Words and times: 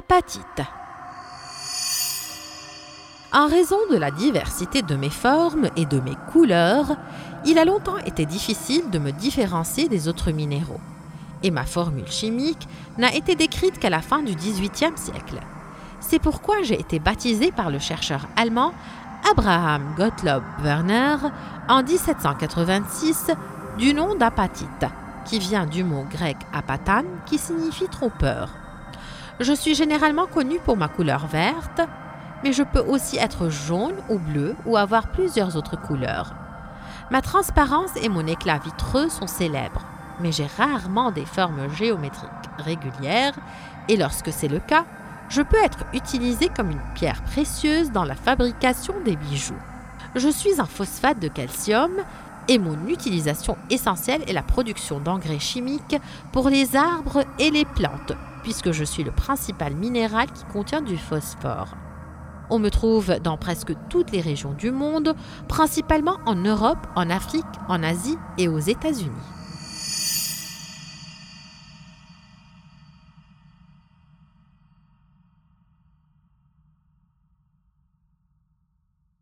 Apatite. 0.00 0.62
En 3.34 3.46
raison 3.48 3.76
de 3.90 3.98
la 3.98 4.10
diversité 4.10 4.80
de 4.80 4.96
mes 4.96 5.10
formes 5.10 5.68
et 5.76 5.84
de 5.84 6.00
mes 6.00 6.16
couleurs, 6.32 6.96
il 7.44 7.58
a 7.58 7.66
longtemps 7.66 7.98
été 7.98 8.24
difficile 8.24 8.88
de 8.88 8.98
me 8.98 9.12
différencier 9.12 9.90
des 9.90 10.08
autres 10.08 10.30
minéraux. 10.30 10.80
Et 11.42 11.50
ma 11.50 11.66
formule 11.66 12.10
chimique 12.10 12.66
n'a 12.96 13.14
été 13.14 13.34
décrite 13.34 13.78
qu'à 13.78 13.90
la 13.90 14.00
fin 14.00 14.22
du 14.22 14.34
XVIIIe 14.34 14.96
siècle. 14.96 15.38
C'est 16.00 16.18
pourquoi 16.18 16.62
j'ai 16.62 16.80
été 16.80 16.98
baptisé 16.98 17.52
par 17.52 17.68
le 17.68 17.78
chercheur 17.78 18.26
allemand 18.36 18.72
Abraham 19.30 19.82
Gottlob 19.98 20.42
Werner 20.62 21.16
en 21.68 21.82
1786 21.82 23.32
du 23.76 23.92
nom 23.92 24.14
d'apatite, 24.14 24.86
qui 25.26 25.38
vient 25.38 25.66
du 25.66 25.84
mot 25.84 26.06
grec 26.10 26.38
apatan 26.54 27.04
qui 27.26 27.36
signifie 27.36 27.88
trompeur. 27.88 28.48
Je 29.40 29.54
suis 29.54 29.74
généralement 29.74 30.26
connu 30.26 30.58
pour 30.58 30.76
ma 30.76 30.88
couleur 30.88 31.26
verte, 31.26 31.80
mais 32.44 32.52
je 32.52 32.62
peux 32.62 32.80
aussi 32.80 33.16
être 33.16 33.48
jaune 33.48 33.96
ou 34.10 34.18
bleu 34.18 34.54
ou 34.66 34.76
avoir 34.76 35.10
plusieurs 35.12 35.56
autres 35.56 35.80
couleurs. 35.80 36.34
Ma 37.10 37.22
transparence 37.22 37.96
et 38.02 38.10
mon 38.10 38.26
éclat 38.26 38.58
vitreux 38.58 39.08
sont 39.08 39.26
célèbres, 39.26 39.86
mais 40.20 40.30
j'ai 40.30 40.46
rarement 40.58 41.10
des 41.10 41.24
formes 41.24 41.72
géométriques 41.74 42.28
régulières 42.58 43.32
et 43.88 43.96
lorsque 43.96 44.30
c'est 44.30 44.46
le 44.46 44.58
cas, 44.58 44.84
je 45.30 45.40
peux 45.40 45.62
être 45.64 45.86
utilisé 45.94 46.50
comme 46.54 46.70
une 46.70 46.92
pierre 46.94 47.22
précieuse 47.22 47.92
dans 47.92 48.04
la 48.04 48.16
fabrication 48.16 48.92
des 49.06 49.16
bijoux. 49.16 49.54
Je 50.16 50.28
suis 50.28 50.60
un 50.60 50.66
phosphate 50.66 51.18
de 51.18 51.28
calcium 51.28 51.92
et 52.46 52.58
mon 52.58 52.88
utilisation 52.88 53.56
essentielle 53.70 54.22
est 54.28 54.34
la 54.34 54.42
production 54.42 55.00
d'engrais 55.00 55.38
chimiques 55.38 55.96
pour 56.30 56.50
les 56.50 56.76
arbres 56.76 57.24
et 57.38 57.50
les 57.50 57.64
plantes, 57.64 58.12
puisque 58.42 58.72
je 58.72 58.84
suis 58.84 59.04
le 59.04 59.10
principal 59.10 59.74
minéral 59.74 60.30
qui 60.32 60.44
contient 60.44 60.82
du 60.82 60.96
phosphore. 60.96 61.76
On 62.50 62.58
me 62.58 62.68
trouve 62.68 63.20
dans 63.20 63.36
presque 63.36 63.72
toutes 63.88 64.10
les 64.10 64.20
régions 64.20 64.52
du 64.52 64.72
monde, 64.72 65.14
principalement 65.48 66.18
en 66.26 66.34
Europe, 66.34 66.86
en 66.96 67.08
Afrique, 67.08 67.44
en 67.68 67.82
Asie 67.82 68.18
et 68.38 68.48
aux 68.48 68.58
États-Unis. 68.58 69.39